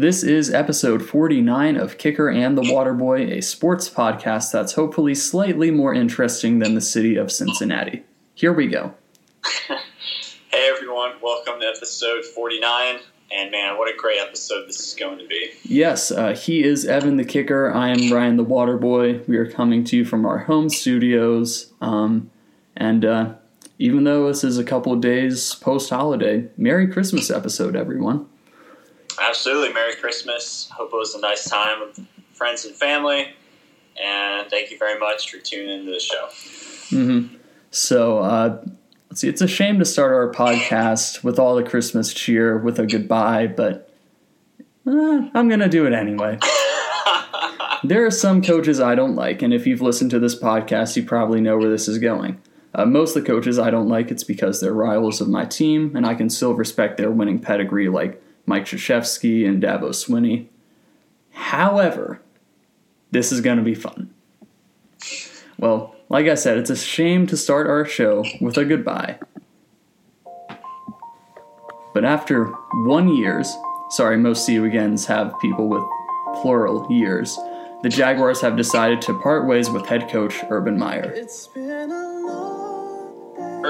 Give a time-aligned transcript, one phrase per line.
[0.00, 5.72] This is episode 49 of Kicker and the Waterboy, a sports podcast that's hopefully slightly
[5.72, 8.04] more interesting than the city of Cincinnati.
[8.32, 8.94] Here we go.
[9.66, 13.00] hey everyone, welcome to episode 49.
[13.32, 15.50] And man, what a great episode this is going to be.
[15.64, 17.74] Yes, uh, he is Evan the Kicker.
[17.74, 19.26] I am Ryan the Waterboy.
[19.26, 21.72] We are coming to you from our home studios.
[21.80, 22.30] Um,
[22.76, 23.34] and uh,
[23.80, 28.28] even though this is a couple of days post holiday, Merry Christmas episode, everyone.
[29.20, 29.72] Absolutely.
[29.72, 30.70] Merry Christmas.
[30.72, 33.34] Hope it was a nice time with friends and family.
[34.02, 36.26] And thank you very much for tuning into the show.
[36.96, 37.36] Mm-hmm.
[37.70, 38.64] So, uh,
[39.10, 42.78] let's see, it's a shame to start our podcast with all the Christmas cheer with
[42.78, 43.92] a goodbye, but
[44.86, 46.38] uh, I'm going to do it anyway.
[47.84, 51.02] there are some coaches I don't like, and if you've listened to this podcast, you
[51.02, 52.40] probably know where this is going.
[52.74, 55.96] Uh, most of the coaches I don't like, it's because they're rivals of my team,
[55.96, 60.46] and I can still respect their winning pedigree, like Mike Krzyzewski and Dabo Swinney.
[61.32, 62.22] However,
[63.10, 64.12] this is going to be fun.
[65.58, 69.18] Well, like I said, it's a shame to start our show with a goodbye.
[71.92, 72.46] But after
[72.86, 73.54] one years,
[73.90, 75.82] sorry, most see you agains have people with
[76.40, 77.38] plural years,
[77.82, 81.12] the Jaguars have decided to part ways with head coach Urban Meyer.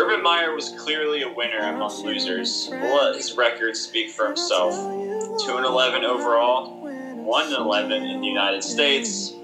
[0.08, 2.70] Urban Meyer was clearly a winner among losers.
[2.70, 4.72] We'll let his record speak for himself.
[4.72, 9.34] 2 and 11 overall, 1 and 11 in the United States,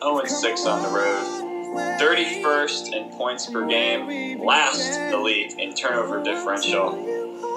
[0.00, 1.98] 0 and 6 on the road.
[2.00, 6.92] 31st in points per game, last the league in turnover differential,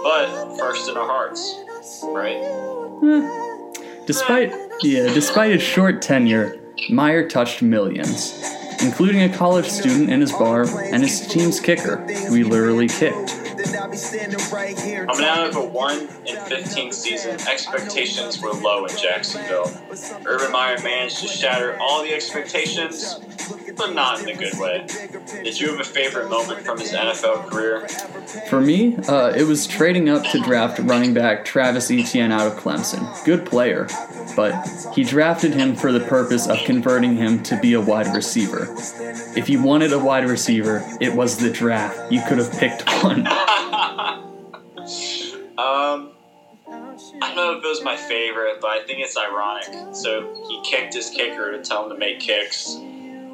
[0.02, 1.64] but first in our hearts,
[2.06, 2.42] right?
[3.02, 4.08] Hmm.
[4.08, 6.58] Despite yeah, despite his short tenure,
[6.90, 8.47] Meyer touched millions
[8.82, 13.36] including a college student in his bar and his team's kicker, who he literally kicked.
[13.88, 19.72] Coming out of a 1 in 15 season, expectations were low in Jacksonville.
[20.26, 23.20] Urban Meyer managed to shatter all the expectations,
[23.78, 24.86] but not in a good way.
[25.44, 27.88] Did you have a favorite moment from his NFL career?
[28.50, 32.54] For me, uh, it was trading up to draft running back Travis Etienne out of
[32.62, 33.08] Clemson.
[33.26, 33.88] Good player,
[34.36, 34.54] but
[34.94, 38.68] he drafted him for the purpose of converting him to be a wide receiver.
[39.36, 42.12] If you wanted a wide receiver, it was the draft.
[42.12, 43.28] You could have picked one.
[45.58, 46.12] um,
[46.68, 49.96] I don't know if it was my favorite, but I think it's ironic.
[49.96, 52.78] So he kicked his kicker to tell him to make kicks,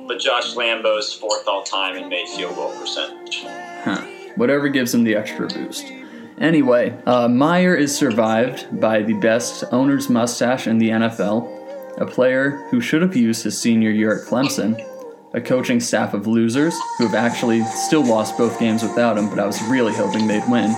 [0.07, 3.43] but Josh Lambo's fourth all time in made field goal percentage.
[3.83, 4.01] Huh.
[4.35, 5.91] Whatever gives him the extra boost.
[6.39, 12.67] Anyway, uh, Meyer is survived by the best owner's mustache in the NFL, a player
[12.69, 14.75] who should have used his senior year at Clemson,
[15.33, 19.39] a coaching staff of losers who have actually still lost both games without him, but
[19.39, 20.69] I was really hoping they'd win,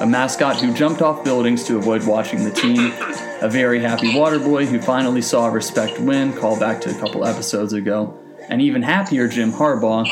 [0.00, 2.92] a mascot who jumped off buildings to avoid watching the team,
[3.40, 7.24] a very happy water boy who finally saw respect win, call back to a couple
[7.24, 8.18] episodes ago,
[8.50, 10.06] and even happier Jim Harbaugh,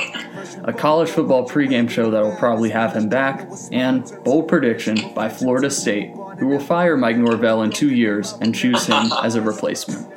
[0.67, 5.29] a college football pregame show that will probably have him back, and bold prediction by
[5.29, 9.43] Florida State, who will fire Mike Norvell in two years and choose him as a
[9.43, 10.11] replacement.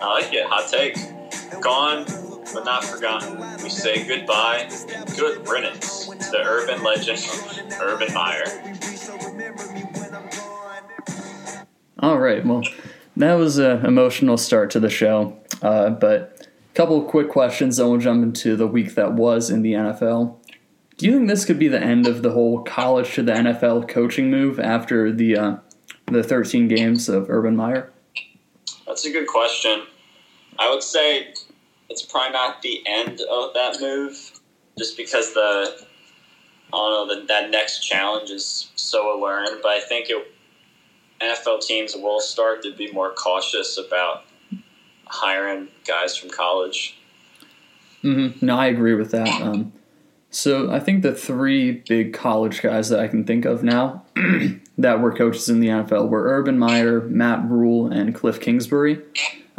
[0.00, 0.46] I like it.
[0.46, 0.96] Hot take.
[1.60, 2.06] Gone,
[2.52, 3.38] but not forgotten.
[3.62, 4.68] We say goodbye
[5.16, 7.20] good riddance to the urban legend,
[7.80, 8.44] Urban Meyer.
[12.00, 12.62] All right, well,
[13.16, 17.88] that was an emotional start to the show, uh, but a couple quick questions, then
[17.88, 20.36] we'll jump into the week that was in the NFL.
[20.96, 23.88] Do you think this could be the end of the whole college to the NFL
[23.88, 25.56] coaching move after the uh,
[26.06, 27.90] the 13 games of Urban Meyer?
[28.86, 29.84] That's a good question.
[30.58, 31.32] I would say
[31.90, 34.40] it's probably not the end of that move,
[34.78, 35.86] just because the
[36.72, 39.58] I don't know the, that next challenge is so alluring.
[39.62, 40.32] But I think it,
[41.20, 44.24] NFL teams will start to be more cautious about
[45.06, 46.96] hiring guys from college.
[48.04, 48.46] Mm-hmm.
[48.46, 49.28] No, I agree with that.
[49.42, 49.72] Um,
[50.30, 54.04] so I think the three big college guys that I can think of now
[54.78, 59.00] that were coaches in the NFL were Urban Meyer, Matt Rhule, and Cliff Kingsbury.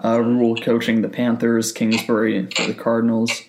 [0.03, 3.43] Uh, Rhule coaching the Panthers, Kingsbury for the Cardinals.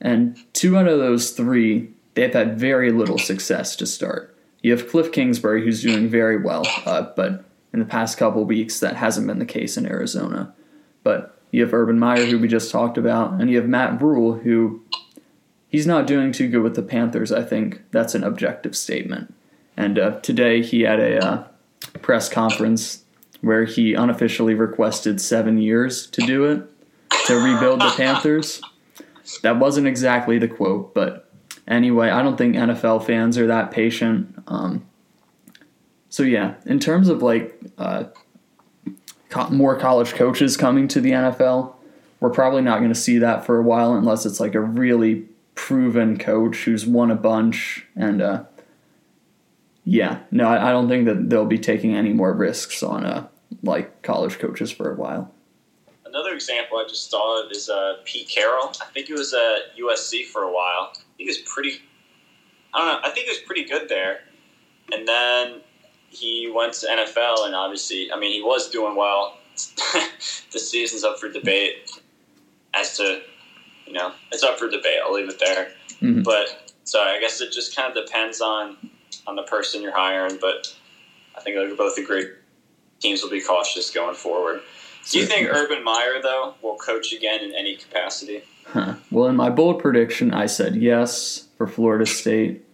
[0.00, 4.36] And two out of those three, they've had very little success to start.
[4.60, 8.80] You have Cliff Kingsbury, who's doing very well, uh, but in the past couple weeks,
[8.80, 10.54] that hasn't been the case in Arizona.
[11.02, 14.34] But you have Urban Meyer, who we just talked about, and you have Matt Rhule,
[14.34, 14.82] who
[15.68, 17.32] he's not doing too good with the Panthers.
[17.32, 19.34] I think that's an objective statement.
[19.76, 21.44] And uh, today he had a uh,
[22.00, 23.01] press conference
[23.42, 26.62] where he unofficially requested seven years to do it
[27.26, 28.60] to rebuild the Panthers.
[29.42, 31.30] That wasn't exactly the quote, but
[31.68, 34.42] anyway, I don't think NFL fans are that patient.
[34.46, 34.84] Um,
[36.08, 38.04] so yeah, in terms of like uh,
[39.32, 41.74] co- more college coaches coming to the NFL.
[42.20, 45.26] We're probably not going to see that for a while unless it's like a really
[45.56, 47.84] proven coach who's won a bunch.
[47.96, 48.44] And uh,
[49.84, 53.26] yeah, no, I, I don't think that they'll be taking any more risks on uh,
[53.62, 55.32] like college coaches for a while.
[56.04, 58.72] Another example I just thought of is uh, Pete Carroll.
[58.80, 60.90] I think he was at USC for a while.
[60.92, 61.80] I think he was pretty.
[62.74, 63.08] I don't know.
[63.08, 64.20] I think he was pretty good there,
[64.92, 65.60] and then
[66.10, 69.38] he went to NFL, and obviously, I mean, he was doing well.
[70.52, 71.90] the season's up for debate
[72.74, 73.22] as to,
[73.86, 74.98] you know, it's up for debate.
[75.04, 75.72] I'll leave it there.
[76.00, 76.24] Mhm.
[76.24, 78.76] But so I guess it just kind of depends on
[79.26, 80.38] on the person you're hiring.
[80.40, 80.74] But
[81.36, 82.26] I think we both agree
[83.02, 84.62] teams will be cautious going forward.
[85.10, 88.42] Do you think Urban Meyer though will coach again in any capacity?
[88.66, 88.94] Huh.
[89.10, 92.64] Well, in my bold prediction, I said yes for Florida State.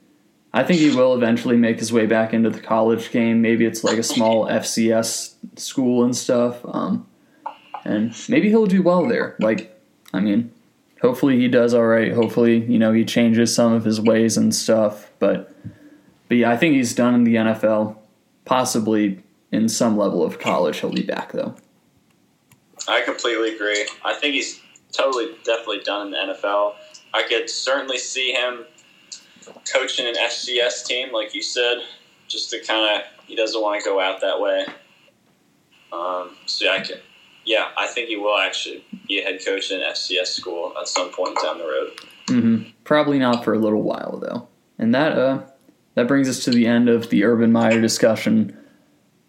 [0.53, 3.43] I think he will eventually make his way back into the college game.
[3.43, 6.61] Maybe it's like a small FCS school and stuff.
[6.65, 7.07] Um,
[7.85, 9.37] and maybe he'll do well there.
[9.41, 9.79] Like,
[10.13, 10.53] I mean,
[11.01, 12.13] hopefully he does all right.
[12.13, 15.11] Hopefully, you know, he changes some of his ways and stuff.
[15.19, 15.55] But,
[16.29, 17.97] but yeah, I think he's done in the NFL.
[18.45, 19.23] Possibly
[19.53, 21.55] in some level of college, he'll be back though.
[22.87, 23.87] I completely agree.
[24.05, 24.61] I think he's
[24.93, 26.75] totally, definitely done in the NFL.
[27.13, 28.65] I could certainly see him
[29.73, 31.79] coaching an FCS team, like you said,
[32.29, 34.67] just to kind of he doesn't want to go out that way.
[35.93, 36.99] Um, so yeah, I can,
[37.45, 40.89] yeah, I think he will actually be a head coach in an FCS school at
[40.89, 41.91] some point down the road.
[42.27, 42.71] Mm-hmm.
[42.85, 44.49] Probably not for a little while though.
[44.79, 45.43] And that uh
[45.95, 48.58] that brings us to the end of the Urban Meyer discussion.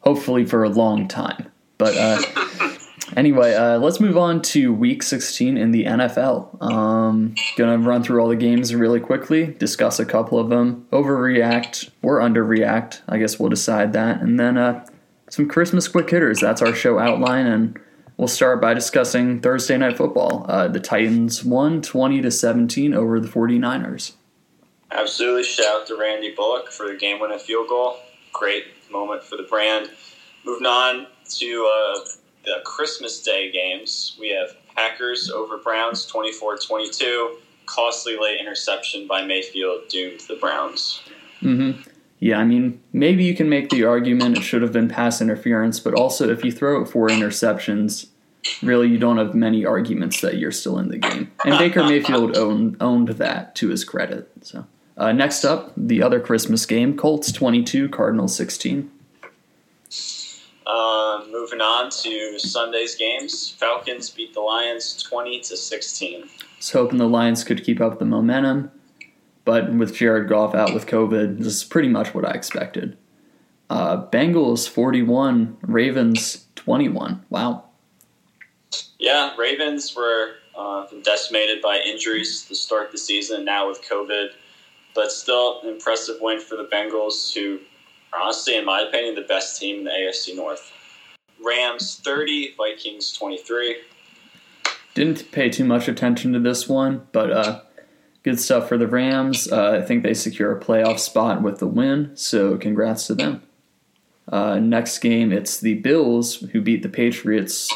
[0.02, 1.52] Hopefully for a long time.
[1.78, 2.22] But uh
[3.16, 6.62] anyway, uh, let's move on to week 16 in the NFL.
[6.62, 11.90] Um, gonna run through all the games really quickly, discuss a couple of them, overreact
[12.02, 13.02] or underreact.
[13.08, 14.22] I guess we'll decide that.
[14.22, 14.86] And then uh,
[15.30, 16.40] some Christmas quick hitters.
[16.40, 17.46] That's our show outline.
[17.46, 17.80] And
[18.18, 20.46] we'll start by discussing Thursday Night Football.
[20.50, 24.14] Uh, the Titans won 20 to 17 over the 49ers.
[24.92, 25.44] Absolutely.
[25.44, 27.98] Shout out to Randy Bullock for the game winning field goal.
[28.34, 29.90] Great moment for the brand.
[30.46, 31.08] Moving on
[31.38, 32.00] to uh,
[32.46, 37.38] the Christmas Day games, we have Packers over Browns 24 22.
[37.66, 41.02] Costly late interception by Mayfield doomed the Browns.
[41.42, 41.82] Mm-hmm.
[42.20, 45.80] Yeah, I mean, maybe you can make the argument it should have been pass interference,
[45.80, 48.08] but also if you throw it four interceptions,
[48.62, 51.32] really you don't have many arguments that you're still in the game.
[51.46, 54.30] And Baker Mayfield owned, owned that to his credit.
[54.42, 54.66] So
[55.00, 58.92] uh, next up, the other Christmas game: Colts 22, Cardinals 16.
[60.68, 66.30] Um, moving on to Sunday's games, Falcons beat the Lions 20 to 16.
[66.58, 68.72] Was hoping the Lions could keep up the momentum,
[69.46, 72.98] but with Jared Goff out with COVID, this is pretty much what I expected.
[73.70, 77.26] Uh, Bengals 41, Ravens 21.
[77.30, 77.66] Wow.
[79.00, 83.46] Yeah, Ravens were uh, decimated by injuries to start the season.
[83.46, 84.30] Now with COVID,
[84.96, 87.60] but still an impressive win for the Bengals, who
[88.14, 90.72] are honestly, in my opinion, the best team in the AFC North.
[91.44, 93.78] Rams thirty, Vikings twenty three.
[94.94, 97.62] Didn't pay too much attention to this one, but uh,
[98.24, 99.50] good stuff for the Rams.
[99.52, 103.44] Uh, I think they secure a playoff spot with the win, so congrats to them.
[104.28, 107.74] Uh, next game, it's the Bills who beat the Patriots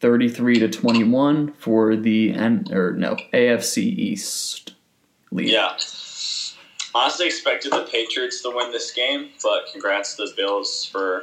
[0.00, 4.74] 33 to 21 for the N or no AFC East
[5.30, 5.48] lead.
[5.48, 5.76] Yeah.
[6.94, 11.22] Honestly, expected the Patriots to win this game, but congrats to the Bills for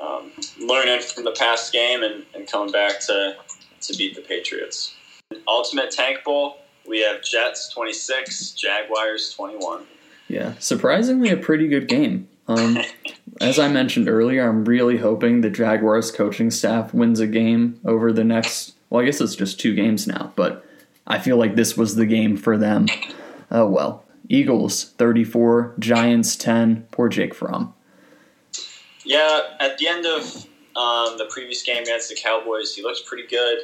[0.00, 3.36] um, learning from the past game and, and coming back to,
[3.80, 4.94] to beat the Patriots.
[5.48, 6.58] Ultimate Tank Bowl,
[6.88, 9.84] we have Jets 26, Jaguars 21.
[10.28, 12.28] Yeah, surprisingly a pretty good game.
[12.46, 12.78] Um,
[13.40, 18.12] as I mentioned earlier, I'm really hoping the Jaguars coaching staff wins a game over
[18.12, 18.74] the next.
[18.88, 20.64] Well, I guess it's just two games now, but
[21.06, 22.86] I feel like this was the game for them.
[23.50, 24.04] Oh well.
[24.30, 26.86] Eagles 34, Giants 10.
[26.92, 27.74] Poor Jake Fromm.
[29.04, 30.22] Yeah, at the end of
[30.76, 33.58] um, the previous game against the Cowboys, he looked pretty good,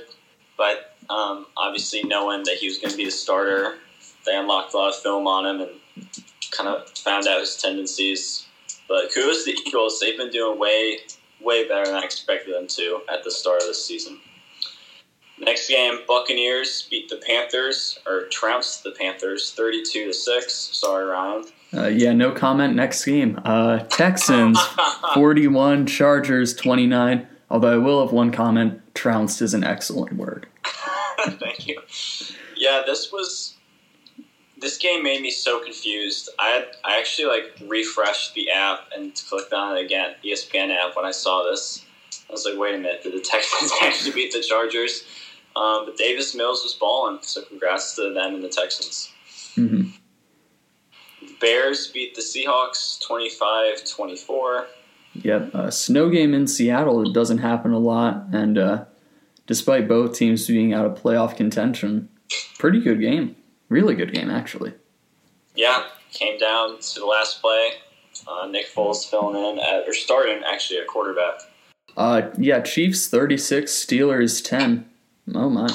[0.59, 3.77] but um, obviously knowing that he was going to be the starter,
[4.27, 6.09] they unlocked a lot of film on him and
[6.51, 8.47] kind of found out his tendencies.
[8.89, 10.99] But kudos to the Eagles; they've been doing way,
[11.41, 14.19] way better than I expected them to at the start of the season.
[15.39, 20.55] Next game, Buccaneers beat the Panthers or trounced the Panthers, thirty-two to six.
[20.55, 21.45] Sorry, Ryan.
[21.75, 22.75] Uh, yeah, no comment.
[22.75, 23.39] Next game.
[23.45, 24.59] Uh, Texans
[25.15, 27.27] 41, Chargers 29.
[27.51, 28.81] Although I will have one comment.
[28.95, 30.47] Trounced is an excellent word.
[31.25, 31.83] Thank you.
[32.57, 33.57] Yeah, this was
[34.59, 36.31] this game made me so confused.
[36.39, 41.05] I I actually like refreshed the app and clicked on it again, ESPN app when
[41.05, 41.85] I saw this,
[42.29, 45.05] I was like, wait a minute, did the Texans actually beat the Chargers?
[45.57, 49.11] Um, but Davis Mills was balling, so congrats to them and the Texans.
[49.57, 49.89] Mm-hmm.
[51.41, 54.67] Bears beat the Seahawks 25 24.
[55.15, 57.09] Yep, a snow game in Seattle.
[57.09, 58.85] It doesn't happen a lot, and uh,
[59.47, 62.11] despite both teams being out of playoff contention,
[62.59, 63.35] pretty good game.
[63.71, 64.75] Really good game, actually.
[65.55, 67.71] Yeah, came down to the last play.
[68.29, 71.41] Uh, Nick Foles filling in at, or starting actually at quarterback.
[71.97, 74.89] Uh, yeah, Chiefs 36, Steelers 10.
[75.35, 75.69] Oh my.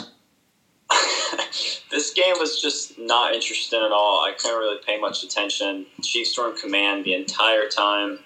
[1.91, 4.24] this game was just not interesting at all.
[4.25, 5.86] I couldn't really pay much attention.
[6.01, 8.20] Chiefs were in command the entire time.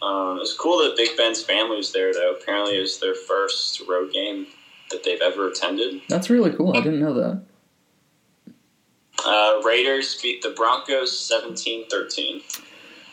[0.00, 2.34] Um, it was cool that Big Ben's family was there, though.
[2.40, 4.46] Apparently, it was their first road game
[4.90, 6.02] that they've ever attended.
[6.08, 6.76] That's really cool.
[6.76, 7.42] I didn't know that.
[9.24, 12.40] Uh, Raiders beat the Broncos 17 13.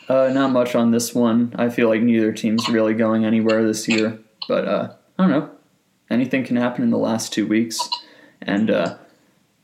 [0.08, 1.52] Uh, not much on this one.
[1.56, 4.18] I feel like neither team's really going anywhere this year.
[4.46, 5.50] But uh, I don't know.
[6.10, 7.88] Anything can happen in the last two weeks.
[8.40, 8.98] And uh,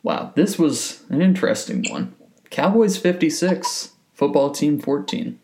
[0.02, 2.14] wow, this was an interesting one.
[2.50, 5.38] Cowboys 56, football team 14.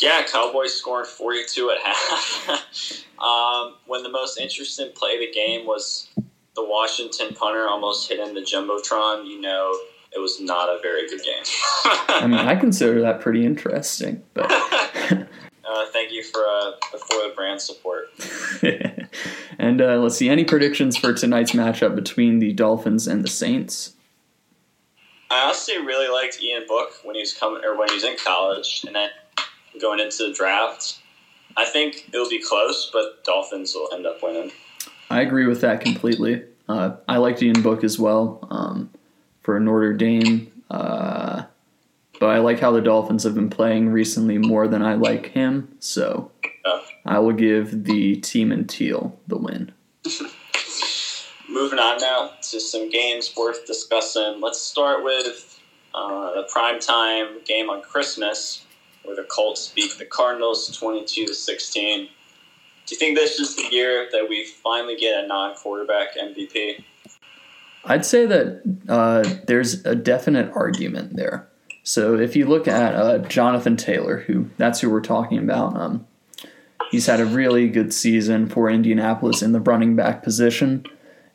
[0.00, 3.04] Yeah, Cowboys scored 42 at half.
[3.18, 6.08] um, when the most interesting play of the game was
[6.54, 9.74] the Washington punter almost hitting the Jumbotron, you know
[10.14, 11.42] it was not a very good game.
[11.84, 14.22] I mean, I consider that pretty interesting.
[14.32, 14.46] But
[15.68, 18.10] uh, thank you for uh, the brand support.
[19.58, 23.94] and uh, let's see, any predictions for tonight's matchup between the Dolphins and the Saints?
[25.30, 28.16] I honestly really liked Ian Book when he was coming or when he was in
[28.16, 29.10] college, and then
[29.80, 31.00] going into the draft.
[31.56, 34.50] I think it'll be close, but Dolphins will end up winning.
[35.10, 36.42] I agree with that completely.
[36.68, 38.90] Uh, I liked Ian Book as well um,
[39.42, 41.43] for Notre Dame, uh,
[42.20, 45.76] but I like how the Dolphins have been playing recently more than I like him.
[45.80, 46.30] So.
[47.06, 49.72] I will give the team in teal the win.
[51.48, 54.40] Moving on now to some games worth discussing.
[54.40, 55.60] Let's start with
[55.94, 58.64] uh, the primetime game on Christmas
[59.04, 62.08] where the Colts beat the Cardinals 22 to 16.
[62.86, 66.82] Do you think this is the year that we finally get a non-quarterback MVP?
[67.84, 71.48] I'd say that uh, there's a definite argument there.
[71.84, 76.06] So if you look at uh, Jonathan Taylor, who that's who we're talking about, um,
[76.90, 80.84] he's had a really good season for Indianapolis in the running back position.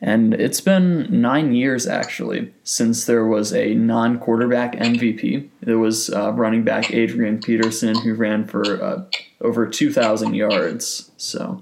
[0.01, 5.49] And it's been nine years actually since there was a non quarterback MVP.
[5.61, 9.05] There was uh, running back Adrian Peterson who ran for uh,
[9.41, 11.11] over 2,000 yards.
[11.17, 11.61] So,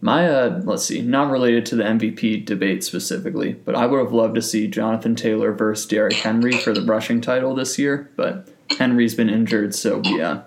[0.00, 4.12] my, uh, let's see, not related to the MVP debate specifically, but I would have
[4.12, 8.08] loved to see Jonathan Taylor versus Derrick Henry for the rushing title this year.
[8.14, 10.42] But Henry's been injured, so we uh,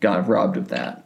[0.00, 1.04] got robbed of that.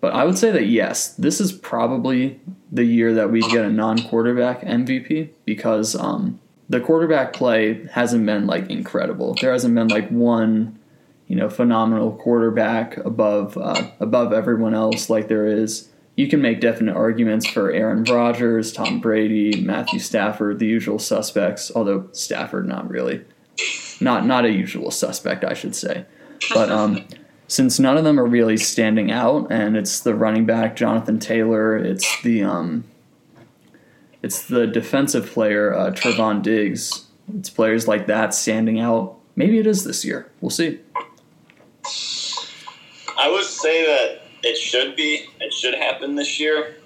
[0.00, 3.70] But I would say that yes, this is probably the year that we get a
[3.70, 6.38] non-quarterback MVP because um,
[6.68, 9.34] the quarterback play hasn't been like incredible.
[9.34, 10.78] There hasn't been like one,
[11.26, 15.88] you know, phenomenal quarterback above uh, above everyone else like there is.
[16.16, 21.70] You can make definite arguments for Aaron Rodgers, Tom Brady, Matthew Stafford, the usual suspects.
[21.74, 23.22] Although Stafford, not really,
[24.00, 26.06] not not a usual suspect, I should say.
[26.54, 27.04] But um,
[27.48, 31.76] since none of them are really standing out, and it's the running back Jonathan Taylor,
[31.76, 32.84] it's the um,
[34.22, 37.06] it's the defensive player uh, Trevon Diggs.
[37.36, 39.18] It's players like that standing out.
[39.34, 40.30] Maybe it is this year.
[40.40, 40.80] We'll see.
[43.18, 45.26] I would say that it should be.
[45.40, 46.76] It should happen this year,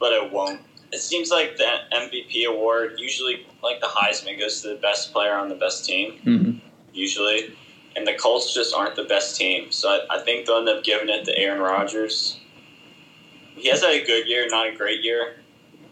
[0.00, 0.60] but it won't.
[0.92, 5.34] It seems like the MVP award usually, like the Heisman, goes to the best player
[5.34, 6.18] on the best team.
[6.24, 6.58] Mm-hmm.
[6.92, 7.56] Usually,
[7.96, 9.70] and the Colts just aren't the best team.
[9.70, 12.38] So I, I think they'll end up giving it to Aaron Rodgers.
[13.54, 15.36] He has had a good year, not a great year,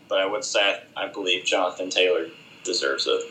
[0.09, 2.27] but I would say I, believe Jonathan Taylor
[2.65, 3.23] deserves it.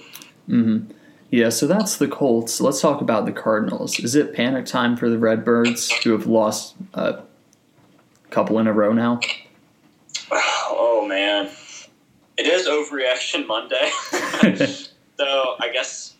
[0.49, 0.91] Mm-hmm.
[1.29, 2.59] Yeah, so that's the Colts.
[2.61, 3.99] Let's talk about the Cardinals.
[3.99, 7.23] Is it panic time for the Redbirds, who have lost a
[8.31, 9.19] couple in a row now?
[10.31, 11.49] Oh man,
[12.37, 13.91] it is overreaction Monday.
[15.17, 16.15] so I guess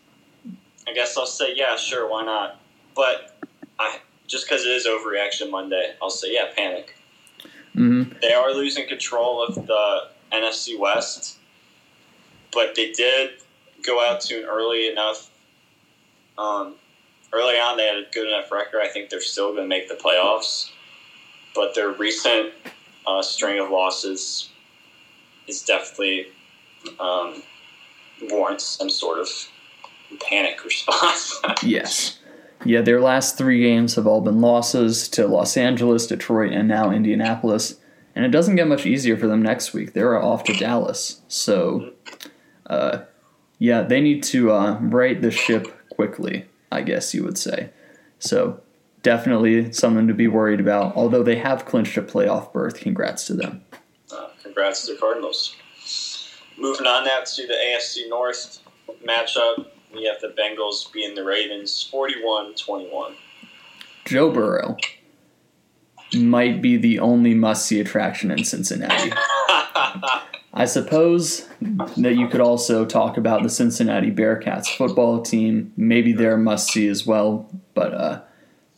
[0.87, 2.59] I guess I'll say yeah, sure, why not?
[2.95, 3.39] But
[3.79, 6.95] I just because it is overreaction Monday, I'll say yeah, panic.
[7.75, 8.13] Mm-hmm.
[8.21, 11.37] They are losing control of the NFC West,
[12.51, 13.31] but they did
[13.85, 15.29] go out to an early enough.
[16.37, 16.75] Um,
[17.33, 18.81] early on, they had a good enough record.
[18.83, 20.69] I think they're still going to make the playoffs,
[21.55, 22.53] but their recent
[23.05, 24.49] uh, string of losses
[25.47, 26.27] is definitely
[26.99, 27.41] um,
[28.29, 29.27] warrants some sort of
[30.19, 31.39] panic response.
[31.63, 32.19] yes.
[32.63, 36.91] Yeah, their last three games have all been losses to Los Angeles, Detroit, and now
[36.91, 37.79] Indianapolis.
[38.15, 39.93] and it doesn't get much easier for them next week.
[39.93, 41.93] They're off to Dallas, so
[42.67, 42.99] uh,
[43.57, 46.45] yeah, they need to uh, right the ship quickly.
[46.71, 47.71] I guess you would say.
[48.19, 48.61] So
[49.03, 50.95] definitely something to be worried about.
[50.95, 53.63] Although they have clinched a playoff berth, congrats to them.
[54.11, 55.55] Uh, congrats to the Cardinals.
[56.57, 58.59] Moving on now to the AFC North
[59.07, 63.15] matchup, we have the Bengals beating the Ravens 41 21.
[64.05, 64.77] Joe Burrow
[66.15, 69.11] might be the only must see attraction in Cincinnati.
[70.53, 75.71] I suppose that you could also talk about the Cincinnati Bearcats football team.
[75.77, 78.21] Maybe they're must see as well, but uh,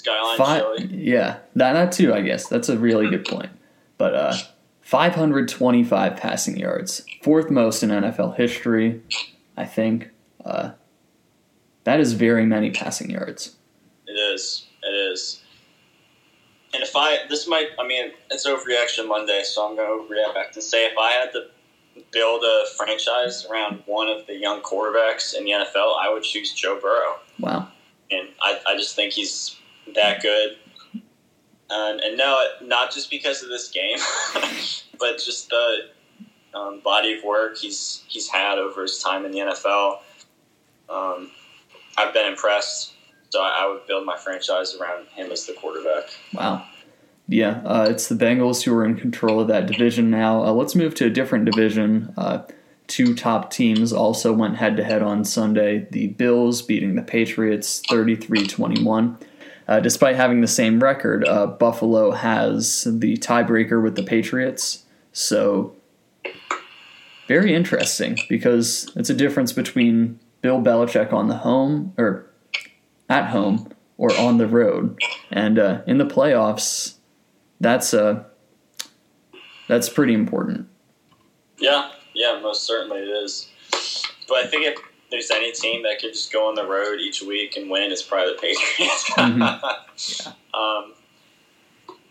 [0.03, 2.13] Skyline five, yeah, that that too.
[2.13, 3.51] I guess that's a really good point.
[3.97, 4.33] But uh,
[4.81, 9.01] 525 passing yards, fourth most in NFL history,
[9.55, 10.09] I think.
[10.43, 10.71] Uh,
[11.85, 13.55] that is very many passing yards.
[14.05, 14.65] It is.
[14.83, 15.41] It is.
[16.73, 20.55] And if I, this might, I mean, it's overreaction Monday, so I'm going to overreact
[20.55, 21.47] and say if I had to
[22.11, 26.51] build a franchise around one of the young quarterbacks in the NFL, I would choose
[26.53, 27.19] Joe Burrow.
[27.39, 27.69] Wow.
[28.11, 29.55] And I, I just think he's
[29.95, 30.57] that good.
[31.69, 33.97] And, and no, not just because of this game,
[34.99, 35.89] but just the
[36.53, 39.99] um, body of work he's he's had over his time in the NFL.
[40.89, 41.31] Um,
[41.97, 42.93] I've been impressed,
[43.29, 46.09] so I, I would build my franchise around him as the quarterback.
[46.33, 46.65] Wow.
[47.27, 50.43] Yeah, uh, it's the Bengals who are in control of that division now.
[50.43, 52.13] Uh, let's move to a different division.
[52.17, 52.43] Uh,
[52.87, 55.87] two top teams also went head to head on Sunday.
[55.89, 59.17] The Bills beating the Patriots 33 21.
[59.67, 64.83] Uh, despite having the same record, uh, Buffalo has the tiebreaker with the Patriots.
[65.13, 65.75] So,
[67.27, 72.25] very interesting because it's a difference between Bill Belichick on the home or
[73.09, 74.99] at home or on the road.
[75.31, 76.95] And uh, in the playoffs,
[77.59, 78.23] that's uh,
[79.67, 80.67] that's pretty important.
[81.57, 83.49] Yeah, yeah, most certainly it is.
[84.27, 84.77] But I think if
[85.13, 88.01] there's any team that could just go on the road each week and win, it's
[88.01, 89.09] probably the Patriots.
[89.11, 90.33] Mhm.
[90.55, 90.93] um,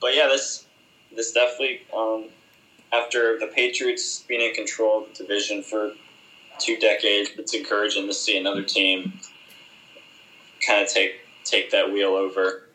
[0.01, 0.67] but yeah, this
[1.15, 2.27] this definitely um,
[2.93, 5.95] after the Patriots being in control of the division for
[6.61, 9.19] two decades, it's encouraging to see another team
[10.65, 12.69] kind of take take that wheel over.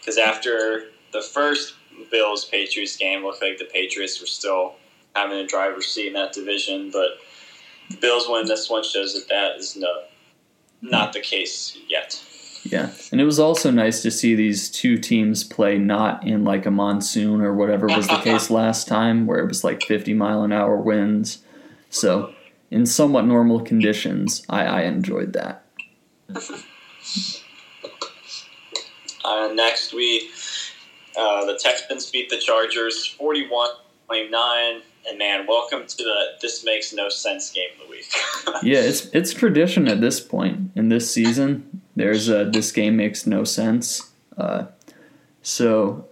[0.00, 1.74] Because after the first
[2.10, 4.76] Bills Patriots game, looked like the Patriots were still
[5.14, 7.18] having a driver's seat in that division, but
[7.90, 10.04] the Bills win this one shows that that is no,
[10.80, 12.22] not the case yet.
[12.64, 16.64] Yeah, and it was also nice to see these two teams play not in like
[16.64, 20.44] a monsoon or whatever was the case last time, where it was like 50 mile
[20.44, 21.42] an hour winds.
[21.90, 22.32] So,
[22.70, 25.64] in somewhat normal conditions, I, I enjoyed that.
[29.24, 30.28] Uh, next, we
[31.16, 34.82] uh, the Texans beat the Chargers 41-29.
[35.08, 38.06] And man, welcome to the this makes no sense game of the week.
[38.62, 41.82] Yeah, it's it's tradition at this point in this season.
[41.96, 44.12] There's uh, this game makes no sense.
[44.36, 44.66] Uh,
[45.42, 46.06] so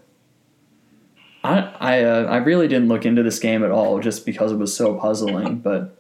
[1.45, 4.57] I I uh, I really didn't look into this game at all just because it
[4.57, 5.59] was so puzzling.
[5.59, 5.97] But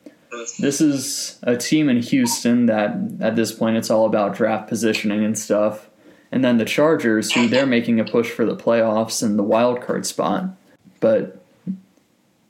[0.59, 5.25] this is a team in Houston that at this point it's all about draft positioning
[5.25, 5.89] and stuff.
[6.33, 9.81] And then the Chargers, who they're making a push for the playoffs and the wild
[9.81, 10.51] card spot.
[11.01, 11.40] But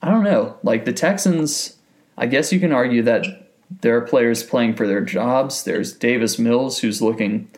[0.03, 0.57] I don't know.
[0.63, 1.77] Like the Texans,
[2.17, 3.49] I guess you can argue that
[3.81, 5.65] there are players playing for their jobs.
[5.65, 7.49] There's Davis Mills, who's looking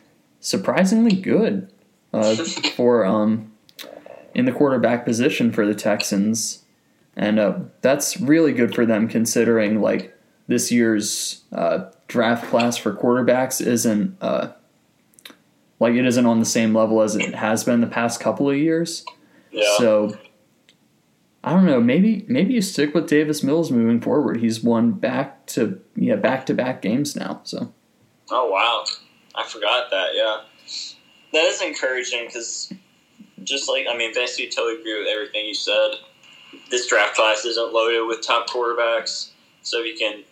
[0.40, 1.72] surprisingly good
[2.12, 2.34] uh,
[2.76, 3.52] for um,
[4.34, 6.64] in the quarterback position for the Texans,
[7.16, 10.16] and uh, that's really good for them considering like
[10.48, 14.52] this year's uh, draft class for quarterbacks isn't uh,
[15.80, 18.56] like it isn't on the same level as it has been the past couple of
[18.56, 19.04] years.
[19.50, 19.76] yeah.
[19.78, 20.16] So
[21.44, 21.80] I don't know.
[21.80, 24.38] Maybe maybe you stick with Davis Mills moving forward.
[24.38, 27.40] He's won back to yeah back to back games now.
[27.44, 27.72] So
[28.30, 28.84] Oh wow,
[29.34, 30.10] I forgot that.
[30.14, 30.42] Yeah,
[31.32, 32.72] that is encouraging because
[33.42, 35.92] just like I mean, basically, totally agree with everything you said.
[36.70, 39.30] This draft class isn't loaded with top quarterbacks,
[39.62, 40.22] so you can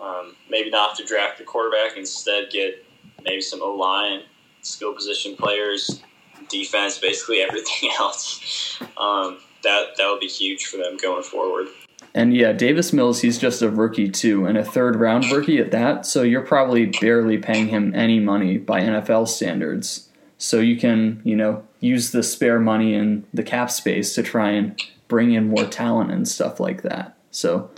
[0.00, 1.96] um, maybe not have to draft the quarterback.
[1.96, 2.84] Instead, get
[3.22, 4.22] maybe some O line,
[4.62, 6.02] skill position players,
[6.48, 8.80] defense, basically everything else.
[8.96, 11.66] Um, that that would be huge for them going forward.
[12.14, 15.72] and yeah, Davis Mills he's just a rookie too, and a third round rookie at
[15.72, 16.06] that.
[16.06, 20.08] So you're probably barely paying him any money by NFL standards.
[20.38, 24.50] So you can you know use the spare money and the cap space to try
[24.50, 27.16] and bring in more talent and stuff like that.
[27.30, 27.70] So.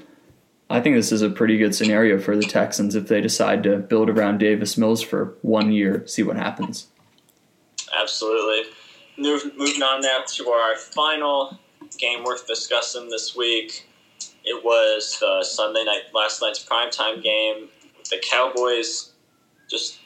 [0.71, 3.79] I think this is a pretty good scenario for the Texans if they decide to
[3.79, 6.89] build around Davis Mills for one year, see what happens.
[7.99, 8.71] Absolutely.
[9.17, 11.59] Move, moving on now to our final
[11.97, 13.89] game worth discussing this week.
[14.45, 17.69] It was the Sunday night, last night's primetime game.
[18.11, 19.13] The Cowboys
[19.69, 19.99] just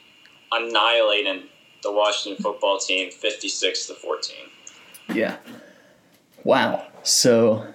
[0.51, 1.43] annihilating
[1.81, 4.47] the Washington football team, fifty-six to fourteen.
[5.13, 5.37] Yeah.
[6.43, 6.87] Wow.
[7.03, 7.73] So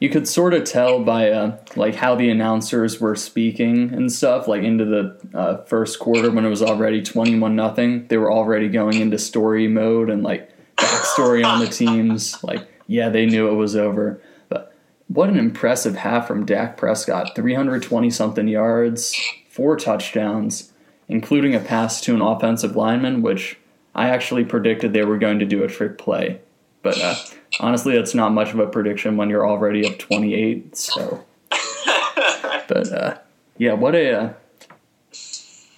[0.00, 4.46] you could sort of tell by uh, like how the announcers were speaking and stuff
[4.46, 8.68] like into the uh, first quarter when it was already 21 nothing they were already
[8.68, 13.54] going into story mode and like backstory on the teams like yeah they knew it
[13.54, 14.74] was over but
[15.08, 19.14] what an impressive half from Dak Prescott 320 something yards
[19.48, 20.72] four touchdowns
[21.08, 23.58] including a pass to an offensive lineman which
[23.94, 26.40] I actually predicted they were going to do a trick play
[26.86, 27.16] but uh,
[27.58, 30.76] honestly, that's not much of a prediction when you're already up 28.
[30.76, 33.18] So, but uh,
[33.58, 34.32] yeah, what a uh,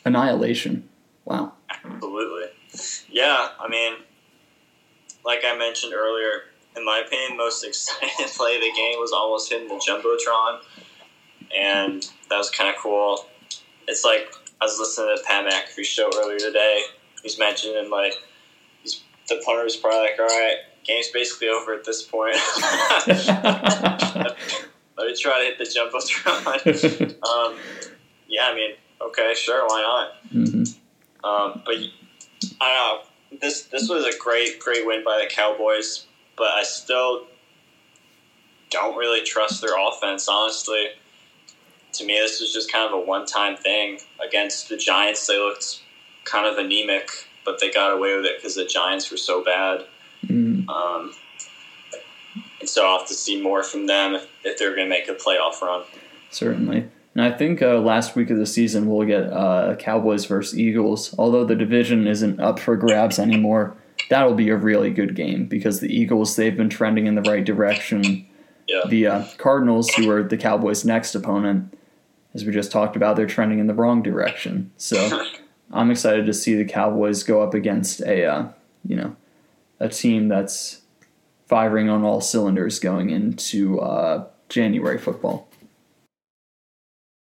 [0.05, 0.87] annihilation!
[1.25, 1.55] Wow.
[1.71, 2.49] Absolutely.
[3.11, 3.95] Yeah, I mean,
[5.25, 6.43] like I mentioned earlier,
[6.79, 10.61] in my opinion, most exciting play of the game was almost hitting the jumbotron,
[11.57, 13.27] and that was kind of cool.
[13.87, 16.83] It's like I was listening to Pat McAfee's show earlier today.
[17.23, 18.15] He's mentioning like
[18.83, 20.57] he's, the punter was probably like, "All right,
[20.89, 22.35] game's basically over at this point.
[24.97, 27.23] Let me try to hit the jumbotron.
[27.29, 27.57] um,
[28.27, 30.33] yeah, I mean, okay, sure, why not?
[30.33, 31.25] Mm-hmm.
[31.25, 31.77] Um, but
[32.61, 33.39] I don't know.
[33.41, 36.07] This this was a great great win by the Cowboys,
[36.39, 37.27] but I still
[38.71, 40.29] don't really trust their offense.
[40.29, 40.89] Honestly,
[41.93, 45.27] to me, this was just kind of a one time thing against the Giants.
[45.27, 45.83] They looked
[46.25, 47.11] kind of anemic,
[47.45, 49.85] but they got away with it because the Giants were so bad.
[50.27, 50.69] Mm-hmm.
[50.69, 51.13] Um,
[52.61, 55.09] and so I'll have to see more from them if, if they're going to make
[55.09, 55.85] a playoff run.
[56.31, 56.89] Certainly.
[57.15, 61.15] And I think uh, last week of the season we'll get uh, Cowboys versus Eagles.
[61.19, 63.77] Although the division isn't up for grabs anymore,
[64.09, 67.45] that'll be a really good game because the Eagles they've been trending in the right
[67.45, 68.27] direction.
[68.67, 68.83] Yeah.
[68.89, 71.75] The uh, Cardinals, who are the Cowboys' next opponent,
[72.35, 74.71] as we just talked about, they're trending in the wrong direction.
[74.77, 75.25] So
[75.73, 78.49] I'm excited to see the Cowboys go up against a uh,
[78.85, 79.17] you know
[79.81, 80.83] a team that's
[81.47, 85.48] firing on all cylinders going into uh, January football.